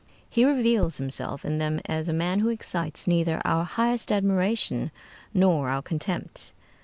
[0.27, 4.89] He reveals himself in them as a man who excites neither our highest admiration
[5.31, 6.53] nor our contempt.